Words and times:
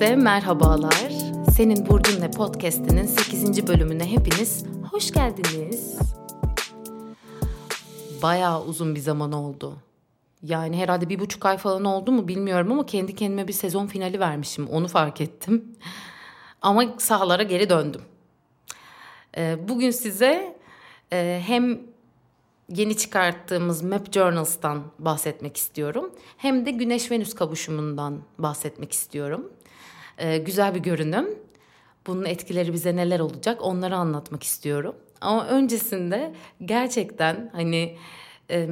Herkese 0.00 0.22
merhabalar. 0.22 1.12
Senin 1.56 1.86
Burcun 1.86 2.20
Ne 2.20 2.30
podcast'inin 2.30 3.06
8. 3.06 3.66
bölümüne 3.66 4.10
hepiniz 4.10 4.64
hoş 4.90 5.10
geldiniz. 5.12 5.98
Bayağı 8.22 8.64
uzun 8.64 8.94
bir 8.94 9.00
zaman 9.00 9.32
oldu. 9.32 9.76
Yani 10.42 10.76
herhalde 10.76 11.08
bir 11.08 11.18
buçuk 11.18 11.46
ay 11.46 11.58
falan 11.58 11.84
oldu 11.84 12.12
mu 12.12 12.28
bilmiyorum 12.28 12.72
ama 12.72 12.86
kendi 12.86 13.14
kendime 13.14 13.48
bir 13.48 13.52
sezon 13.52 13.86
finali 13.86 14.20
vermişim. 14.20 14.68
Onu 14.68 14.88
fark 14.88 15.20
ettim. 15.20 15.76
Ama 16.62 16.84
sahalara 16.98 17.42
geri 17.42 17.70
döndüm. 17.70 18.02
Ee, 19.36 19.68
bugün 19.68 19.90
size 19.90 20.56
e, 21.12 21.42
hem 21.46 21.80
yeni 22.68 22.96
çıkarttığımız 22.96 23.82
Map 23.82 24.12
Journals'tan 24.12 24.82
bahsetmek 24.98 25.56
istiyorum. 25.56 26.10
Hem 26.36 26.66
de 26.66 26.70
Güneş-Venüs 26.70 27.34
kavuşumundan 27.34 28.22
bahsetmek 28.38 28.92
istiyorum. 28.92 29.50
Ee, 30.20 30.38
güzel 30.38 30.74
bir 30.74 30.80
görünüm. 30.80 31.28
Bunun 32.06 32.24
etkileri 32.24 32.72
bize 32.72 32.96
neler 32.96 33.20
olacak 33.20 33.58
onları 33.62 33.96
anlatmak 33.96 34.42
istiyorum. 34.42 34.94
Ama 35.20 35.46
öncesinde 35.46 36.32
gerçekten 36.64 37.50
hani 37.52 37.96
e, 38.50 38.68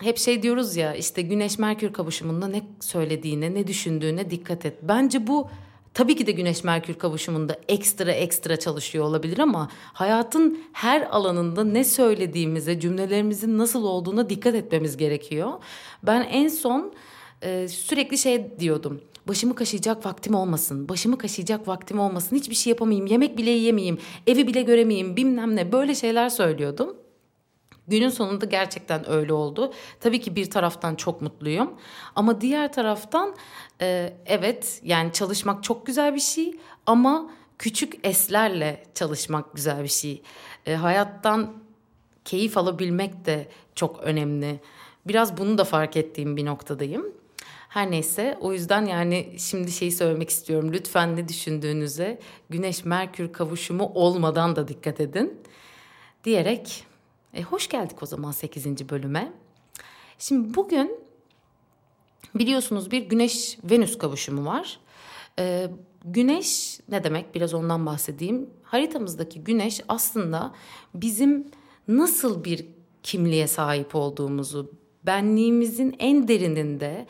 hep 0.00 0.18
şey 0.18 0.42
diyoruz 0.42 0.76
ya 0.76 0.94
işte 0.94 1.22
Güneş 1.22 1.58
Merkür 1.58 1.92
kavuşumunda 1.92 2.48
ne 2.48 2.62
söylediğine, 2.80 3.54
ne 3.54 3.66
düşündüğüne 3.66 4.30
dikkat 4.30 4.66
et. 4.66 4.78
Bence 4.82 5.26
bu 5.26 5.50
Tabii 5.94 6.16
ki 6.16 6.26
de 6.26 6.32
Güneş 6.32 6.64
Merkür 6.64 6.94
kavuşumunda 6.94 7.56
ekstra 7.68 8.12
ekstra 8.12 8.58
çalışıyor 8.58 9.04
olabilir 9.04 9.38
ama 9.38 9.68
hayatın 9.92 10.64
her 10.72 11.02
alanında 11.10 11.64
ne 11.64 11.84
söylediğimize, 11.84 12.80
cümlelerimizin 12.80 13.58
nasıl 13.58 13.84
olduğuna 13.84 14.30
dikkat 14.30 14.54
etmemiz 14.54 14.96
gerekiyor. 14.96 15.52
Ben 16.02 16.22
en 16.22 16.48
son 16.48 16.92
e, 17.42 17.68
sürekli 17.68 18.18
şey 18.18 18.58
diyordum. 18.58 19.00
Başımı 19.28 19.54
kaşıyacak 19.54 20.06
vaktim 20.06 20.34
olmasın. 20.34 20.88
Başımı 20.88 21.18
kaşıyacak 21.18 21.68
vaktim 21.68 22.00
olmasın. 22.00 22.36
Hiçbir 22.36 22.54
şey 22.54 22.70
yapamayayım. 22.70 23.06
Yemek 23.06 23.38
bile 23.38 23.50
yiyemeyeyim. 23.50 23.98
Evi 24.26 24.46
bile 24.46 24.62
göremeyeyim. 24.62 25.16
Bilmem 25.16 25.56
ne. 25.56 25.72
Böyle 25.72 25.94
şeyler 25.94 26.28
söylüyordum. 26.28 26.96
Günün 27.88 28.08
sonunda 28.08 28.44
gerçekten 28.44 29.10
öyle 29.10 29.32
oldu. 29.32 29.72
Tabii 30.00 30.20
ki 30.20 30.36
bir 30.36 30.50
taraftan 30.50 30.94
çok 30.94 31.22
mutluyum 31.22 31.70
ama 32.16 32.40
diğer 32.40 32.72
taraftan 32.72 33.34
e, 33.80 34.12
evet 34.26 34.80
yani 34.84 35.12
çalışmak 35.12 35.64
çok 35.64 35.86
güzel 35.86 36.14
bir 36.14 36.20
şey 36.20 36.58
ama 36.86 37.30
küçük 37.58 38.06
eslerle 38.06 38.84
çalışmak 38.94 39.54
güzel 39.54 39.82
bir 39.82 39.88
şey. 39.88 40.22
E, 40.66 40.74
hayattan 40.74 41.52
keyif 42.24 42.58
alabilmek 42.58 43.26
de 43.26 43.48
çok 43.74 44.00
önemli. 44.00 44.60
Biraz 45.06 45.36
bunu 45.36 45.58
da 45.58 45.64
fark 45.64 45.96
ettiğim 45.96 46.36
bir 46.36 46.44
noktadayım. 46.44 47.19
Her 47.70 47.90
neyse 47.90 48.38
o 48.40 48.52
yüzden 48.52 48.86
yani 48.86 49.34
şimdi 49.38 49.72
şeyi 49.72 49.92
söylemek 49.92 50.30
istiyorum. 50.30 50.72
Lütfen 50.72 51.16
ne 51.16 51.28
düşündüğünüze 51.28 52.20
Güneş 52.50 52.84
Merkür 52.84 53.32
kavuşumu 53.32 53.92
olmadan 53.94 54.56
da 54.56 54.68
dikkat 54.68 55.00
edin. 55.00 55.40
Diyerek 56.24 56.84
e, 57.34 57.42
hoş 57.42 57.68
geldik 57.68 58.02
o 58.02 58.06
zaman 58.06 58.32
8. 58.32 58.88
bölüme. 58.88 59.32
Şimdi 60.18 60.54
bugün 60.54 60.98
biliyorsunuz 62.34 62.90
bir 62.90 63.02
Güneş-Venüs 63.02 63.98
kavuşumu 63.98 64.46
var. 64.46 64.80
E, 65.38 65.70
güneş 66.04 66.80
ne 66.88 67.04
demek? 67.04 67.34
Biraz 67.34 67.54
ondan 67.54 67.86
bahsedeyim. 67.86 68.50
Haritamızdaki 68.62 69.44
Güneş 69.44 69.80
aslında 69.88 70.54
bizim 70.94 71.46
nasıl 71.88 72.44
bir 72.44 72.66
kimliğe 73.02 73.46
sahip 73.46 73.94
olduğumuzu, 73.94 74.72
benliğimizin 75.06 75.96
en 75.98 76.28
derininde 76.28 77.06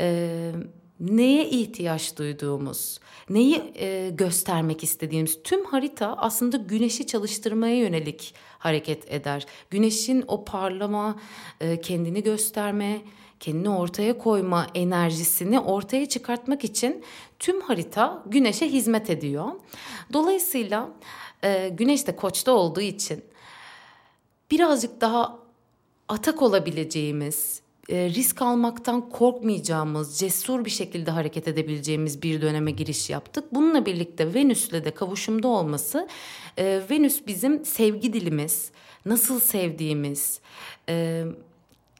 e, 0.00 0.52
neye 1.00 1.48
ihtiyaç 1.48 2.18
duyduğumuz, 2.18 2.98
neyi 3.30 3.72
e, 3.74 4.10
göstermek 4.10 4.84
istediğimiz 4.84 5.42
tüm 5.42 5.64
harita 5.64 6.14
aslında 6.16 6.56
güneşi 6.56 7.06
çalıştırmaya 7.06 7.76
yönelik 7.76 8.34
hareket 8.58 9.12
eder. 9.12 9.46
Güneşin 9.70 10.24
o 10.28 10.44
parlama, 10.44 11.20
e, 11.60 11.80
kendini 11.80 12.22
gösterme, 12.22 13.00
kendini 13.40 13.70
ortaya 13.70 14.18
koyma 14.18 14.66
enerjisini 14.74 15.60
ortaya 15.60 16.08
çıkartmak 16.08 16.64
için 16.64 17.04
tüm 17.38 17.60
harita 17.60 18.22
güneşe 18.26 18.68
hizmet 18.68 19.10
ediyor. 19.10 19.46
Dolayısıyla 20.12 20.88
e, 21.42 21.68
güneş 21.68 22.06
de 22.06 22.16
koçta 22.16 22.52
olduğu 22.52 22.80
için 22.80 23.24
birazcık 24.50 25.00
daha 25.00 25.38
atak 26.08 26.42
olabileceğimiz, 26.42 27.62
risk 27.90 28.42
almaktan 28.42 29.08
korkmayacağımız, 29.08 30.18
cesur 30.18 30.64
bir 30.64 30.70
şekilde 30.70 31.10
hareket 31.10 31.48
edebileceğimiz 31.48 32.22
bir 32.22 32.42
döneme 32.42 32.70
giriş 32.70 33.10
yaptık. 33.10 33.44
Bununla 33.52 33.86
birlikte 33.86 34.34
Venüs'le 34.34 34.72
de 34.72 34.90
kavuşumda 34.90 35.48
olması, 35.48 36.08
e, 36.58 36.80
Venüs 36.90 37.26
bizim 37.26 37.64
sevgi 37.64 38.12
dilimiz, 38.12 38.70
nasıl 39.06 39.40
sevdiğimiz, 39.40 40.40
e, 40.88 41.24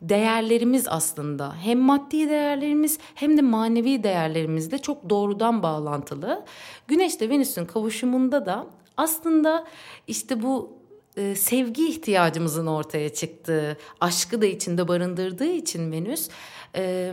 değerlerimiz 0.03 0.89
aslında 0.89 1.55
hem 1.57 1.79
maddi 1.79 2.29
değerlerimiz 2.31 2.99
hem 3.15 3.39
de 3.39 3.43
manevi 3.43 4.03
değerlerimizle 4.03 4.79
çok 4.79 5.11
doğrudan 5.11 5.63
bağlantılı. 5.63 6.45
Güneş 6.89 7.21
de 7.21 7.29
Venüs'ün 7.29 7.65
kavuşumunda 7.65 8.47
da 8.47 8.67
aslında 8.97 9.67
işte 10.07 10.43
bu 10.43 10.78
e, 11.19 11.35
sevgi 11.35 11.89
ihtiyacımızın 11.89 12.67
ortaya 12.67 13.09
çıktığı, 13.09 13.77
aşkı 14.01 14.43
da 14.43 14.47
içinde 14.47 14.89
barındırdığı 14.89 15.53
için 15.53 15.93
Venüs 15.93 16.29
e, 16.77 17.13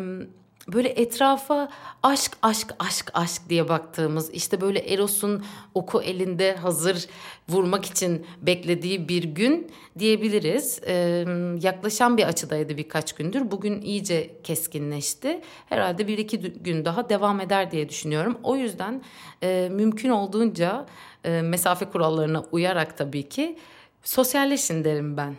böyle 0.73 0.89
etrafa 0.89 1.69
aşk 2.03 2.37
aşk 2.41 2.75
aşk 2.79 3.11
aşk 3.13 3.41
diye 3.49 3.69
baktığımız 3.69 4.29
işte 4.29 4.61
böyle 4.61 4.79
Eros'un 4.79 5.43
oku 5.73 6.01
elinde 6.01 6.55
hazır 6.55 7.07
vurmak 7.49 7.85
için 7.85 8.25
beklediği 8.41 9.09
bir 9.09 9.23
gün 9.23 9.71
diyebiliriz. 9.99 10.81
Ee, 10.87 11.25
yaklaşan 11.61 12.17
bir 12.17 12.23
açıdaydı 12.23 12.77
birkaç 12.77 13.13
gündür. 13.13 13.51
Bugün 13.51 13.81
iyice 13.81 14.41
keskinleşti. 14.43 15.41
Herhalde 15.69 16.07
bir 16.07 16.17
iki 16.17 16.39
gün 16.39 16.85
daha 16.85 17.09
devam 17.09 17.41
eder 17.41 17.71
diye 17.71 17.89
düşünüyorum. 17.89 18.37
O 18.43 18.55
yüzden 18.55 19.03
e, 19.43 19.69
mümkün 19.71 20.09
olduğunca 20.09 20.85
e, 21.23 21.41
mesafe 21.41 21.85
kurallarına 21.85 22.43
uyarak 22.51 22.97
tabii 22.97 23.29
ki 23.29 23.57
sosyalleşin 24.05 24.83
derim 24.83 25.17
ben. 25.17 25.35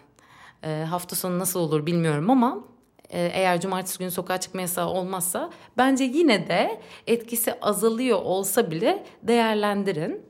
E, 0.64 0.84
hafta 0.84 1.16
sonu 1.16 1.38
nasıl 1.38 1.60
olur 1.60 1.86
bilmiyorum 1.86 2.30
ama 2.30 2.64
e, 3.10 3.30
eğer 3.34 3.60
cumartesi 3.60 3.98
günü 3.98 4.10
sokağa 4.10 4.40
çıkma 4.40 4.60
yasağı 4.60 4.88
olmazsa 4.88 5.50
bence 5.76 6.04
yine 6.04 6.48
de 6.48 6.80
etkisi 7.06 7.60
azalıyor 7.60 8.18
olsa 8.22 8.70
bile 8.70 9.04
değerlendirin. 9.22 10.22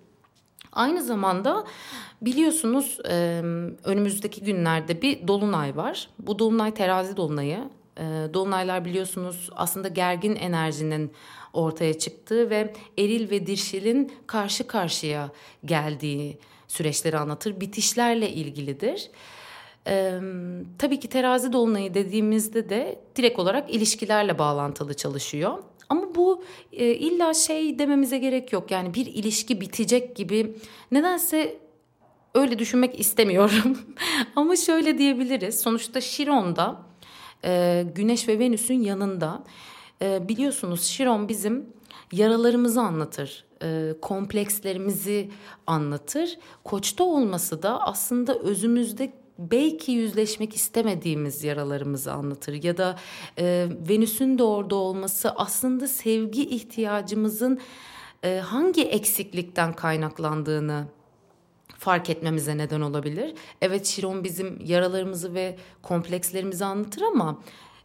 Aynı 0.72 1.02
zamanda 1.02 1.64
biliyorsunuz 2.22 2.98
e, 3.08 3.42
önümüzdeki 3.84 4.44
günlerde 4.44 5.02
bir 5.02 5.28
dolunay 5.28 5.76
var. 5.76 6.08
Bu 6.18 6.38
dolunay 6.38 6.74
terazi 6.74 7.16
dolunayı. 7.16 7.58
E, 7.96 8.04
dolunaylar 8.34 8.84
biliyorsunuz 8.84 9.50
aslında 9.56 9.88
gergin 9.88 10.36
enerjinin 10.36 11.12
ortaya 11.52 11.98
çıktığı 11.98 12.50
ve 12.50 12.72
eril 12.98 13.30
ve 13.30 13.46
dişilin 13.46 14.12
karşı 14.26 14.66
karşıya 14.66 15.30
geldiği 15.64 16.38
süreçleri 16.68 17.18
anlatır. 17.18 17.60
Bitişlerle 17.60 18.30
ilgilidir. 18.30 19.10
Ee, 19.86 20.20
tabii 20.78 21.00
ki 21.00 21.08
terazi 21.08 21.52
dolunayı 21.52 21.94
dediğimizde 21.94 22.68
de 22.68 23.00
direkt 23.16 23.38
olarak 23.38 23.74
ilişkilerle 23.74 24.38
bağlantılı 24.38 24.94
çalışıyor. 24.94 25.58
Ama 25.88 26.14
bu 26.14 26.44
e, 26.72 26.86
illa 26.86 27.34
şey 27.34 27.78
dememize 27.78 28.18
gerek 28.18 28.52
yok. 28.52 28.70
Yani 28.70 28.94
bir 28.94 29.06
ilişki 29.06 29.60
bitecek 29.60 30.16
gibi 30.16 30.56
nedense 30.92 31.58
öyle 32.34 32.58
düşünmek 32.58 33.00
istemiyorum. 33.00 33.78
Ama 34.36 34.56
şöyle 34.56 34.98
diyebiliriz. 34.98 35.60
Sonuçta 35.60 36.00
Şiron'da 36.00 36.82
e, 37.44 37.84
Güneş 37.94 38.28
ve 38.28 38.38
Venüs'ün 38.38 38.80
yanında 38.80 39.44
e, 40.02 40.28
biliyorsunuz 40.28 40.84
Şiron 40.84 41.28
bizim 41.28 41.66
yaralarımızı 42.12 42.80
anlatır, 42.80 43.44
e, 43.62 43.94
komplekslerimizi 44.02 45.30
anlatır. 45.66 46.38
Koçta 46.64 47.04
olması 47.04 47.62
da 47.62 47.80
aslında 47.80 48.38
özümüzde 48.38 49.12
belki 49.38 49.92
yüzleşmek 49.92 50.56
istemediğimiz 50.56 51.44
yaralarımızı 51.44 52.12
anlatır 52.12 52.62
ya 52.62 52.76
da 52.76 52.98
e, 53.38 53.68
Venüs'ün 53.88 54.38
de 54.38 54.42
orada 54.42 54.74
olması 54.74 55.30
aslında 55.30 55.88
sevgi 55.88 56.48
ihtiyacımızın 56.48 57.60
e, 58.24 58.38
hangi 58.38 58.82
eksiklikten 58.84 59.72
kaynaklandığını 59.72 60.86
fark 61.78 62.10
etmemize 62.10 62.58
neden 62.58 62.80
olabilir. 62.80 63.34
Evet 63.60 63.86
Şiron 63.86 64.24
bizim 64.24 64.58
yaralarımızı 64.64 65.34
ve 65.34 65.56
komplekslerimizi 65.82 66.64
anlatır 66.64 67.02
ama 67.02 67.38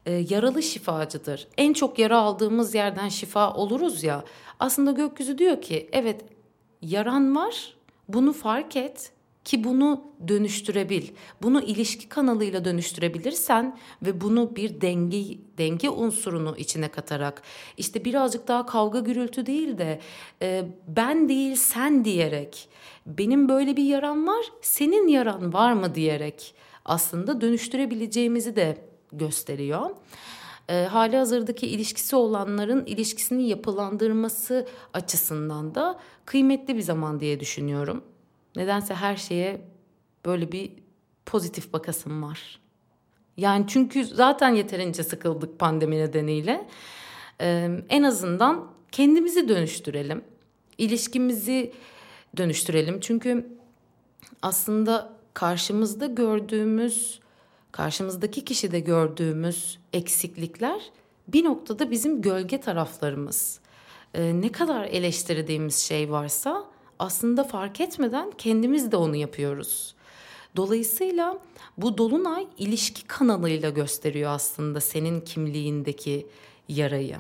e, 0.06 0.25
yaralı 0.30 0.63
şifacıdır. 0.63 1.48
En 1.57 1.74
çok 1.74 2.00
yara 2.00 2.18
aldığımız 2.18 2.75
yerden 2.75 3.09
şifa 3.09 3.53
oluruz 3.53 4.03
ya. 4.03 4.24
Aslında 4.59 4.92
gökyüzü 4.92 5.38
diyor 5.38 5.62
ki 5.62 5.89
evet 5.92 6.25
yaran 6.81 7.36
var 7.36 7.75
bunu 8.07 8.33
fark 8.33 8.75
et 8.75 9.12
ki 9.44 9.63
bunu 9.63 10.03
dönüştürebil. 10.27 11.07
Bunu 11.42 11.62
ilişki 11.62 12.09
kanalıyla 12.09 12.65
dönüştürebilirsen 12.65 13.77
ve 14.01 14.21
bunu 14.21 14.56
bir 14.56 14.81
denge 14.81 15.38
denge 15.57 15.89
unsurunu 15.89 16.57
içine 16.57 16.88
katarak 16.88 17.42
işte 17.77 18.06
birazcık 18.06 18.48
daha 18.48 18.65
kavga 18.65 19.00
gürültü 19.00 19.45
değil 19.45 19.77
de 19.77 20.00
e, 20.42 20.65
ben 20.88 21.30
değil 21.30 21.56
sen 21.56 22.06
diyerek 22.06 22.69
benim 23.06 23.50
böyle 23.50 23.77
bir 23.77 23.83
yaram 23.83 24.27
var 24.27 24.45
senin 24.62 25.07
yaran 25.07 25.53
var 25.53 25.74
mı 25.74 25.95
diyerek 25.95 26.53
aslında 26.86 27.42
dönüştürebileceğimizi 27.42 28.56
de 28.56 28.91
gösteriyor. 29.13 29.90
E, 30.69 30.86
hali 30.86 31.18
hazırdaki 31.18 31.68
ilişkisi 31.68 32.16
olanların 32.16 32.86
ilişkisini 32.86 33.48
yapılandırması 33.48 34.68
açısından 34.94 35.75
da 35.75 36.00
kıymetli 36.25 36.75
bir 36.75 36.81
zaman 36.81 37.19
diye 37.19 37.40
düşünüyorum. 37.40 38.04
Nedense 38.56 38.94
her 38.94 39.16
şeye 39.16 39.62
böyle 40.25 40.52
bir 40.52 40.72
pozitif 41.25 41.74
bakasım 41.74 42.24
var. 42.24 42.60
Yani 43.38 43.66
çünkü 43.68 44.06
zaten 44.06 44.50
yeterince 44.56 45.04
sıkıldık 45.04 45.60
pandemi 45.60 45.98
nedeniyle. 45.98 46.68
Ee, 47.42 47.69
en 47.90 48.04
azından 48.04 48.68
kendimizi 48.92 49.50
dönüştürelim. 49.50 50.24
İlişkimizi 50.78 51.74
dönüştürelim. 52.38 53.00
Çünkü 53.00 53.48
aslında 54.42 55.13
karşımızda 55.34 56.06
gördüğümüz, 56.06 57.19
karşımızdaki 57.72 58.46
kişide 58.46 58.80
gördüğümüz 58.80 59.80
eksiklikler 59.94 60.82
bir 61.28 61.44
noktada 61.44 61.92
bizim 61.92 62.22
gölge 62.22 62.60
taraflarımız. 62.60 63.60
Ee, 64.14 64.42
ne 64.42 64.52
kadar 64.52 64.86
eleştirdiğimiz 64.86 65.76
şey 65.76 66.12
varsa 66.12 66.66
aslında 67.00 67.44
fark 67.44 67.82
etmeden 67.82 68.32
kendimiz 68.38 68.92
de 68.92 68.96
onu 68.98 69.16
yapıyoruz. 69.16 69.96
Dolayısıyla 70.56 71.40
bu 71.78 71.98
dolunay 71.98 72.48
ilişki 72.58 73.08
kanalıyla 73.08 73.70
gösteriyor 73.70 74.32
aslında 74.32 74.82
senin 74.82 75.22
kimliğindeki 75.22 76.28
yarayı. 76.70 77.18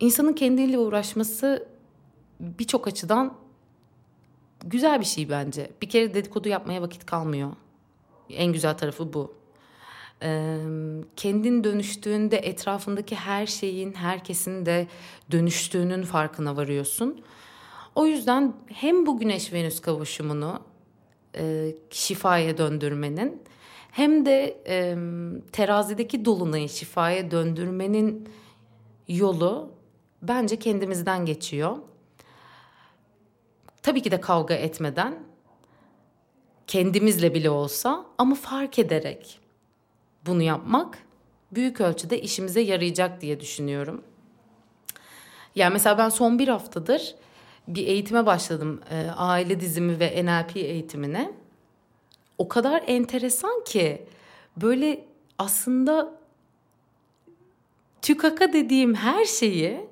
İnsanın 0.00 0.32
kendiyle 0.32 0.78
uğraşması 0.78 1.68
birçok 2.40 2.88
açıdan 2.88 3.34
güzel 4.64 5.00
bir 5.00 5.04
şey 5.04 5.30
bence. 5.30 5.70
Bir 5.82 5.88
kere 5.88 6.14
dedikodu 6.14 6.48
yapmaya 6.48 6.82
vakit 6.82 7.06
kalmıyor. 7.06 7.52
En 8.30 8.52
güzel 8.52 8.76
tarafı 8.76 9.12
bu. 9.12 9.34
Ee, 10.22 10.58
kendin 11.16 11.64
dönüştüğünde 11.64 12.36
etrafındaki 12.36 13.16
her 13.16 13.46
şeyin, 13.46 13.92
herkesin 13.92 14.66
de 14.66 14.86
dönüştüğünün 15.30 16.02
farkına 16.02 16.56
varıyorsun. 16.56 17.24
O 17.94 18.06
yüzden 18.06 18.54
hem 18.66 19.06
bu 19.06 19.18
Güneş 19.18 19.52
Venüs 19.52 19.80
kavuşumunu 19.80 20.60
e, 21.36 21.74
şifaya 21.90 22.58
döndürmenin 22.58 23.42
hem 23.90 24.26
de 24.26 24.62
e, 24.66 24.96
terazideki 25.52 26.24
dolunayı 26.24 26.68
şifaya 26.68 27.30
döndürmenin 27.30 28.28
yolu 29.08 29.70
bence 30.22 30.58
kendimizden 30.58 31.26
geçiyor. 31.26 31.76
Tabii 33.82 34.02
ki 34.02 34.10
de 34.10 34.20
kavga 34.20 34.54
etmeden 34.54 35.18
kendimizle 36.68 37.34
bile 37.34 37.50
olsa 37.50 38.06
ama 38.18 38.34
fark 38.34 38.78
ederek 38.78 39.40
bunu 40.26 40.42
yapmak 40.42 40.98
büyük 41.52 41.80
ölçüde 41.80 42.20
işimize 42.20 42.60
yarayacak 42.60 43.20
diye 43.20 43.40
düşünüyorum. 43.40 44.02
Yani 45.54 45.72
mesela 45.72 45.98
ben 45.98 46.08
son 46.08 46.38
bir 46.38 46.48
haftadır 46.48 47.14
bir 47.68 47.86
eğitime 47.86 48.26
başladım. 48.26 48.80
E, 48.90 49.10
aile 49.16 49.60
dizimi 49.60 50.00
ve 50.00 50.24
NLP 50.24 50.56
eğitimine. 50.56 51.32
O 52.38 52.48
kadar 52.48 52.84
enteresan 52.86 53.64
ki 53.64 54.06
böyle 54.56 55.04
aslında 55.38 56.18
tükaka 58.02 58.52
dediğim 58.52 58.94
her 58.94 59.24
şeyi 59.24 59.86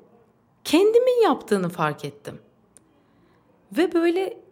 kendimin 0.65 1.23
yaptığını 1.23 1.69
fark 1.69 2.05
ettim. 2.05 2.39
Ve 3.73 3.95
böyle 3.95 4.46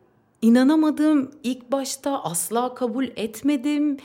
inanamadım. 0.45 1.31
ilk 1.43 1.73
başta 1.73 2.23
asla 2.23 2.75
kabul 2.75 3.05
etmedim. 3.17 3.97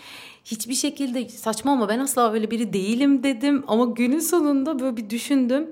Hiçbir 0.45 0.73
şekilde 0.73 1.29
saçma 1.29 1.71
ama 1.71 1.89
ben 1.89 1.99
asla 1.99 2.33
öyle 2.33 2.51
biri 2.51 2.73
değilim 2.73 3.23
dedim. 3.23 3.63
Ama 3.67 3.85
günün 3.85 4.19
sonunda 4.19 4.79
böyle 4.79 4.97
bir 4.97 5.09
düşündüm 5.09 5.67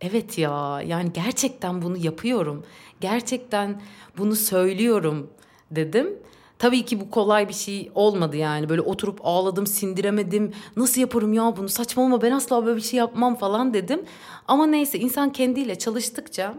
evet 0.00 0.38
ya 0.38 0.82
yani 0.86 1.12
gerçekten 1.12 1.82
bunu 1.82 1.96
yapıyorum. 1.96 2.64
Gerçekten 3.00 3.80
bunu 4.18 4.36
söylüyorum 4.36 5.30
dedim. 5.70 6.18
Tabii 6.58 6.84
ki 6.84 7.00
bu 7.00 7.10
kolay 7.10 7.48
bir 7.48 7.54
şey 7.54 7.90
olmadı 7.94 8.36
yani. 8.36 8.68
Böyle 8.68 8.80
oturup 8.80 9.20
ağladım, 9.22 9.66
sindiremedim. 9.66 10.52
Nasıl 10.76 11.00
yaparım 11.00 11.32
ya 11.32 11.56
bunu 11.56 11.68
saçmalama 11.68 12.22
ben 12.22 12.32
asla 12.32 12.66
böyle 12.66 12.76
bir 12.76 12.82
şey 12.82 12.98
yapmam 12.98 13.34
falan 13.34 13.74
dedim. 13.74 14.04
Ama 14.48 14.66
neyse 14.66 14.98
insan 14.98 15.32
kendiyle 15.32 15.78
çalıştıkça 15.78 16.54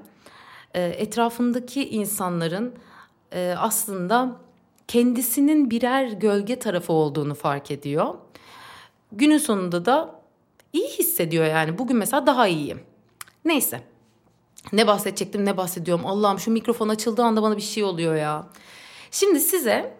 etrafındaki 0.74 1.90
insanların 1.90 2.74
e, 3.34 3.56
aslında 3.58 4.36
kendisinin 4.88 5.72
birer 5.72 6.08
gölge 6.08 6.60
tarafı 6.60 6.94
olduğunu 6.94 7.36
fark 7.36 7.72
ediyor. 7.72 8.14
Günün 9.12 9.38
sonunda 9.38 9.86
da 9.86 10.22
iyi 10.74 10.88
hissediyor 10.88 11.46
yani. 11.46 11.78
Bugün 11.78 11.98
mesela 11.98 12.28
daha 12.28 12.48
iyiyim. 12.48 12.80
Neyse. 13.46 13.82
Ne 14.74 14.88
bahsedecektim 14.88 15.46
ne 15.46 15.58
bahsediyorum. 15.58 16.06
Allah'ım 16.06 16.40
şu 16.40 16.52
mikrofon 16.52 16.90
açıldığı 16.90 17.24
anda 17.24 17.42
bana 17.42 17.58
bir 17.58 17.62
şey 17.62 17.84
oluyor 17.84 18.16
ya. 18.16 18.48
Şimdi 19.12 19.40
size 19.40 19.99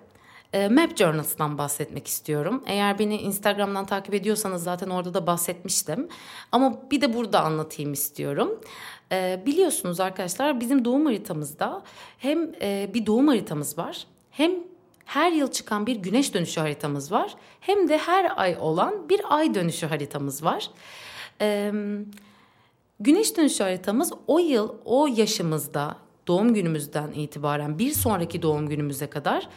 e, 0.54 0.70
Map 0.70 0.98
Journals'tan 0.98 1.58
bahsetmek 1.58 2.08
istiyorum. 2.08 2.64
Eğer 2.68 3.00
beni 3.00 3.18
Instagram'dan 3.18 3.86
takip 3.86 4.14
ediyorsanız 4.14 4.64
zaten 4.64 4.90
orada 4.90 5.14
da 5.14 5.28
bahsetmiştim. 5.28 6.08
Ama 6.52 6.92
bir 6.92 7.02
de 7.02 7.14
burada 7.14 7.42
anlatayım 7.42 7.94
istiyorum. 7.94 8.60
E, 9.12 9.44
biliyorsunuz 9.46 10.00
arkadaşlar 10.00 10.60
bizim 10.60 10.86
doğum 10.86 11.06
haritamızda 11.06 11.84
hem 12.18 12.52
e, 12.62 12.90
bir 12.94 13.06
doğum 13.06 13.28
haritamız 13.28 13.78
var 13.78 14.08
hem 14.32 14.52
her 15.06 15.32
yıl 15.32 15.52
çıkan 15.52 15.88
bir 15.88 15.96
güneş 15.96 16.34
dönüşü 16.34 16.60
haritamız 16.60 17.12
var. 17.12 17.36
Hem 17.60 17.90
de 17.90 17.98
her 17.98 18.32
ay 18.36 18.58
olan 18.60 19.10
bir 19.10 19.22
ay 19.30 19.56
dönüşü 19.56 19.88
haritamız 19.88 20.44
var. 20.44 20.70
Evet 21.40 21.74
Güneş 23.02 23.38
dönüşü 23.38 23.64
haritamız 23.64 24.14
o 24.28 24.40
yıl 24.40 24.70
o 24.86 25.08
yaşımızda 25.08 25.96
doğum 26.28 26.54
günümüzden 26.54 27.12
itibaren 27.12 27.80
bir 27.80 27.92
sonraki 27.92 28.42
doğum 28.42 28.70
günümüze 28.70 29.08
kadar 29.08 29.48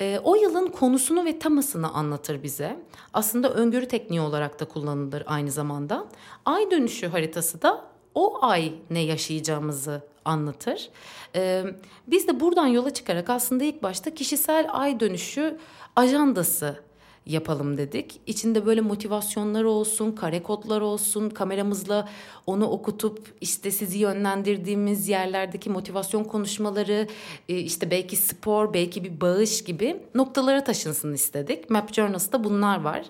e, 0.00 0.20
o 0.24 0.34
yılın 0.34 0.66
konusunu 0.66 1.24
ve 1.24 1.38
temasını 1.38 1.92
anlatır 1.92 2.42
bize. 2.42 2.76
Aslında 3.12 3.54
öngörü 3.54 3.88
tekniği 3.88 4.20
olarak 4.20 4.60
da 4.60 4.64
kullanılır 4.64 5.22
aynı 5.26 5.50
zamanda. 5.50 6.06
Ay 6.44 6.70
dönüşü 6.70 7.06
haritası 7.06 7.62
da 7.62 7.84
o 8.14 8.44
ay 8.44 8.72
ne 8.90 9.00
yaşayacağımızı 9.00 10.02
anlatır. 10.24 10.88
Ee, 11.34 11.64
biz 12.06 12.28
de 12.28 12.40
buradan 12.40 12.66
yola 12.66 12.94
çıkarak 12.94 13.30
aslında 13.30 13.64
ilk 13.64 13.82
başta 13.82 14.14
kişisel 14.14 14.66
ay 14.72 15.00
dönüşü 15.00 15.58
ajandası 15.96 16.85
yapalım 17.26 17.78
dedik. 17.78 18.20
İçinde 18.26 18.66
böyle 18.66 18.80
motivasyonlar 18.80 19.64
olsun, 19.64 20.12
kare 20.12 20.42
kodlar 20.42 20.80
olsun, 20.80 21.30
kameramızla 21.30 22.08
onu 22.46 22.66
okutup 22.66 23.34
işte 23.40 23.70
sizi 23.70 23.98
yönlendirdiğimiz 23.98 25.08
yerlerdeki 25.08 25.70
motivasyon 25.70 26.24
konuşmaları, 26.24 27.08
e, 27.48 27.58
işte 27.58 27.90
belki 27.90 28.16
spor, 28.16 28.74
belki 28.74 29.04
bir 29.04 29.20
bağış 29.20 29.64
gibi 29.64 30.02
noktalara 30.14 30.64
taşınsın 30.64 31.14
istedik. 31.14 31.70
Map 31.70 31.94
Journals'ta 31.94 32.44
bunlar 32.44 32.80
var. 32.80 33.06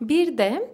Bir 0.00 0.38
de 0.38 0.70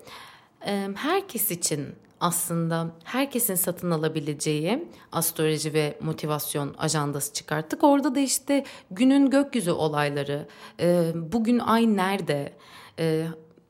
herkes 0.94 1.50
için 1.50 1.86
aslında 2.22 2.90
herkesin 3.04 3.54
satın 3.54 3.90
alabileceği 3.90 4.88
astroloji 5.12 5.74
ve 5.74 5.98
motivasyon 6.00 6.74
ajandası 6.78 7.32
çıkarttık. 7.32 7.84
Orada 7.84 8.14
da 8.14 8.20
işte 8.20 8.64
günün 8.90 9.30
gökyüzü 9.30 9.70
olayları, 9.70 10.48
e, 10.80 11.12
bugün 11.14 11.58
ay 11.58 11.96
nerede, 11.96 12.52
e, 12.98 13.26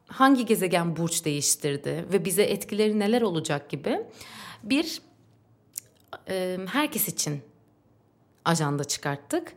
hangi 0.06 0.46
gezegen 0.46 0.96
burç 0.96 1.24
değiştirdi 1.24 2.06
ve 2.12 2.24
bize 2.24 2.42
etkileri 2.42 2.98
neler 2.98 3.22
olacak 3.22 3.70
gibi 3.70 4.00
bir 4.62 5.02
e, 6.28 6.58
herkes 6.66 7.08
için 7.08 7.40
ajanda 8.44 8.84
çıkarttık. 8.84 9.52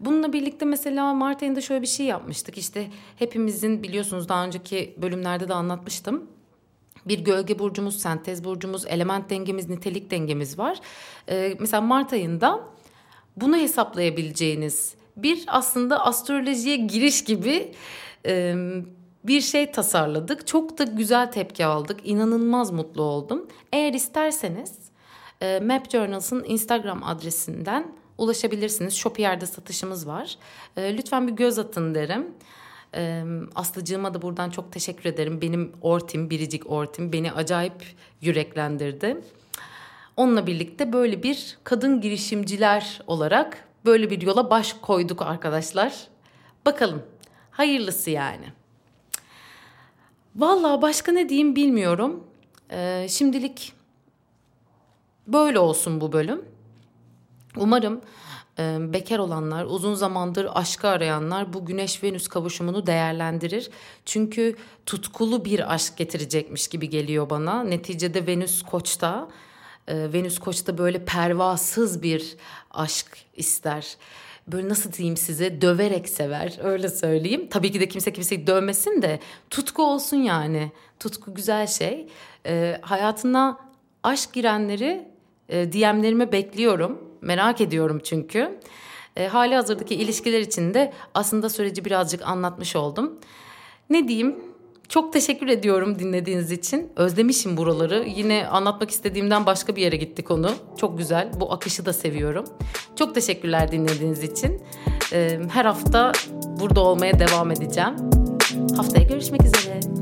Bununla 0.00 0.32
birlikte 0.32 0.64
mesela 0.64 1.14
Mart 1.14 1.42
ayında 1.42 1.60
şöyle 1.60 1.82
bir 1.82 1.86
şey 1.86 2.06
yapmıştık. 2.06 2.58
İşte 2.58 2.90
hepimizin 3.16 3.82
biliyorsunuz 3.82 4.28
daha 4.28 4.44
önceki 4.44 4.94
bölümlerde 5.02 5.48
de 5.48 5.54
anlatmıştım 5.54 6.39
bir 7.06 7.18
gölge 7.18 7.58
burcumuz, 7.58 7.98
sentez 7.98 8.44
burcumuz, 8.44 8.86
element 8.86 9.30
dengemiz, 9.30 9.68
nitelik 9.68 10.10
dengemiz 10.10 10.58
var. 10.58 10.80
Ee, 11.28 11.56
mesela 11.60 11.80
Mart 11.80 12.12
ayında 12.12 12.60
bunu 13.36 13.56
hesaplayabileceğiniz 13.56 14.94
bir 15.16 15.44
aslında 15.46 16.06
astrolojiye 16.06 16.76
giriş 16.76 17.24
gibi 17.24 17.72
e, 18.26 18.54
bir 19.24 19.40
şey 19.40 19.72
tasarladık. 19.72 20.46
Çok 20.46 20.78
da 20.78 20.84
güzel 20.84 21.32
tepki 21.32 21.64
aldık. 21.64 22.00
İnanılmaz 22.04 22.70
mutlu 22.70 23.02
oldum. 23.02 23.46
Eğer 23.72 23.94
isterseniz 23.94 24.78
e, 25.40 25.60
Map 25.60 25.90
Journals'ın 25.90 26.44
Instagram 26.44 27.02
adresinden 27.04 27.92
ulaşabilirsiniz. 28.18 28.94
Shopier'de 28.94 29.46
satışımız 29.46 30.06
var. 30.06 30.36
E, 30.76 30.96
lütfen 30.96 31.28
bir 31.28 31.32
göz 31.32 31.58
atın 31.58 31.94
derim. 31.94 32.26
E, 32.94 33.24
Aslıcığıma 33.54 34.14
da 34.14 34.22
buradan 34.22 34.50
çok 34.50 34.72
teşekkür 34.72 35.04
ederim. 35.04 35.40
Benim 35.40 35.72
ortim, 35.82 36.30
biricik 36.30 36.70
ortim 36.70 37.12
beni 37.12 37.32
acayip 37.32 37.94
yüreklendirdi. 38.20 39.16
Onunla 40.16 40.46
birlikte 40.46 40.92
böyle 40.92 41.22
bir 41.22 41.58
kadın 41.64 42.00
girişimciler 42.00 43.00
olarak 43.06 43.68
böyle 43.84 44.10
bir 44.10 44.22
yola 44.22 44.50
baş 44.50 44.72
koyduk 44.72 45.22
arkadaşlar. 45.22 45.92
Bakalım 46.66 47.02
hayırlısı 47.50 48.10
yani. 48.10 48.52
Vallahi 50.36 50.82
başka 50.82 51.12
ne 51.12 51.28
diyeyim 51.28 51.56
bilmiyorum. 51.56 52.24
Ee, 52.70 53.06
şimdilik 53.10 53.72
böyle 55.26 55.58
olsun 55.58 56.00
bu 56.00 56.12
bölüm. 56.12 56.44
Umarım 57.56 58.00
e, 58.58 58.92
bekar 58.92 59.18
olanlar, 59.18 59.64
uzun 59.64 59.94
zamandır 59.94 60.48
aşkı 60.54 60.88
arayanlar 60.88 61.52
bu 61.52 61.66
Güneş-Venüs 61.66 62.28
kavuşumunu 62.28 62.86
değerlendirir. 62.86 63.70
Çünkü 64.04 64.56
tutkulu 64.86 65.44
bir 65.44 65.74
aşk 65.74 65.96
getirecekmiş 65.96 66.68
gibi 66.68 66.88
geliyor 66.88 67.30
bana. 67.30 67.64
Neticede 67.64 68.26
Venüs 68.26 68.62
Koç'ta, 68.62 69.28
e, 69.88 70.12
Venüs 70.12 70.38
Koç'ta 70.38 70.78
böyle 70.78 71.04
pervasız 71.04 72.02
bir 72.02 72.36
aşk 72.70 73.26
ister 73.36 73.96
böyle 74.52 74.68
nasıl 74.68 74.92
diyeyim 74.92 75.16
size 75.16 75.60
döverek 75.60 76.08
sever 76.08 76.58
öyle 76.62 76.88
söyleyeyim. 76.88 77.48
Tabii 77.50 77.72
ki 77.72 77.80
de 77.80 77.88
kimse 77.88 78.12
kimseyi 78.12 78.46
dövmesin 78.46 79.02
de 79.02 79.20
tutku 79.50 79.82
olsun 79.82 80.16
yani. 80.16 80.72
Tutku 81.00 81.34
güzel 81.34 81.66
şey. 81.66 82.08
E, 82.46 82.78
hayatına 82.82 83.58
aşk 84.02 84.32
girenleri 84.32 85.09
e, 85.50 85.72
DM'lerime 85.72 86.32
bekliyorum. 86.32 86.98
Merak 87.20 87.60
ediyorum 87.60 88.00
çünkü. 88.04 88.58
E, 89.16 89.26
hali 89.26 89.54
hazırdaki 89.54 89.94
ilişkiler 89.94 90.40
için 90.40 90.74
de 90.74 90.92
aslında 91.14 91.48
süreci 91.48 91.84
birazcık 91.84 92.28
anlatmış 92.28 92.76
oldum. 92.76 93.18
Ne 93.90 94.08
diyeyim? 94.08 94.36
Çok 94.88 95.12
teşekkür 95.12 95.48
ediyorum 95.48 95.98
dinlediğiniz 95.98 96.52
için. 96.52 96.92
Özlemişim 96.96 97.56
buraları. 97.56 98.04
Yine 98.16 98.46
anlatmak 98.48 98.90
istediğimden 98.90 99.46
başka 99.46 99.76
bir 99.76 99.82
yere 99.82 99.96
gitti 99.96 100.24
konu. 100.24 100.50
Çok 100.76 100.98
güzel. 100.98 101.30
Bu 101.40 101.52
akışı 101.52 101.86
da 101.86 101.92
seviyorum. 101.92 102.44
Çok 102.96 103.14
teşekkürler 103.14 103.72
dinlediğiniz 103.72 104.22
için. 104.22 104.62
Ee, 105.12 105.40
her 105.52 105.64
hafta 105.64 106.12
burada 106.60 106.80
olmaya 106.80 107.18
devam 107.18 107.50
edeceğim. 107.50 107.96
Haftaya 108.76 109.06
görüşmek 109.06 109.44
üzere. 109.44 109.99